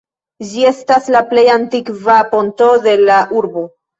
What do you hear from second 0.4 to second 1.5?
Ĝi estas la plej